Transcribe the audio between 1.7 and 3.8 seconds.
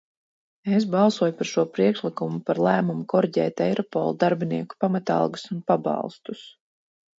priekšlikumu par lēmumu koriģēt